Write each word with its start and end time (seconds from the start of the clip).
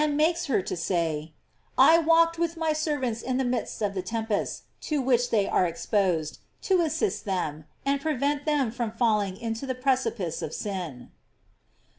makes 0.09 0.47
her 0.47 0.63
to 0.63 0.75
say: 0.75 1.31
I 1.77 1.99
walked 1.99 2.39
with 2.39 2.57
my 2.57 2.73
servants 2.73 3.21
in 3.21 3.37
the 3.37 3.45
midst 3.45 3.83
of 3.83 3.93
the 3.93 4.01
tempests 4.01 4.63
to 4.89 4.99
which 4.99 5.29
they 5.29 5.47
are 5.47 5.67
ex 5.67 5.85
posed, 5.85 6.39
to 6.63 6.81
assist 6.81 7.23
them, 7.25 7.65
and 7.85 8.01
prevent 8.01 8.45
them 8.45 8.71
from 8.71 8.89
falling 8.93 9.37
into 9.37 9.67
the 9.67 9.75
precipice 9.75 10.41
of 10.41 10.55
sin. 10.55 11.11